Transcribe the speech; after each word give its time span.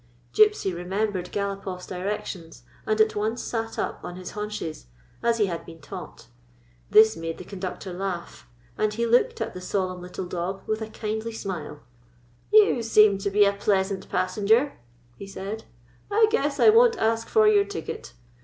Gypsy 0.33 0.73
remembered 0.73 1.31
Galopoff's 1.31 1.85
directions, 1.85 2.63
and 2.87 2.99
at 2.99 3.15
once 3.15 3.39
sat 3.43 3.77
up 3.77 4.03
on 4.03 4.15
his 4.15 4.31
haunches 4.31 4.87
as 5.21 5.37
he 5.37 5.45
had 5.45 5.63
been 5.63 5.79
taught. 5.79 6.25
This 6.89 7.15
made 7.15 7.37
the 7.37 7.43
conductor 7.43 7.93
laugh, 7.93 8.49
and 8.79 8.91
he 8.95 9.05
looked 9.05 9.41
at 9.41 9.53
the 9.53 9.61
solemn 9.61 10.01
little 10.01 10.25
dog 10.25 10.63
with 10.67 10.81
a 10.81 10.89
kindly 10.89 11.31
smile. 11.33 11.81
118 12.49 12.49
OUT 12.49 12.57
INTO 12.57 12.57
THE 12.57 12.57
BIG 12.57 12.63
WORLD" 12.65 12.77
You 12.77 12.83
seem 12.83 13.17
to 13.19 13.29
be 13.29 13.45
a 13.45 13.53
pleasant 13.53 14.09
passenger," 14.09 14.73
he 15.19 15.27
said." 15.27 15.65
I 16.11 16.25
guess 16.31 16.59
I 16.59 16.69
won't 16.69 16.97
ask 16.97 17.27
for 17.29 17.47
your 17.47 17.63
ticket. 17.65 18.13